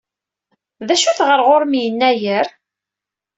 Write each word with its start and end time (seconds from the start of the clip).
D 0.87 0.89
acu-t 0.93 1.19
ɣer 1.27 1.39
ɣur-m 1.47 1.73
Yennayer? 1.83 2.47